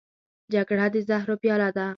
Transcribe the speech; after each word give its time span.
جګړه 0.53 0.85
د 0.93 0.95
زهرو 1.09 1.35
پیاله 1.41 1.69
ده 1.77 1.87